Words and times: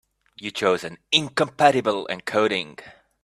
You 0.35 0.49
chose 0.49 0.83
an 0.83 0.97
incompatible 1.11 2.07
encoding. 2.09 2.79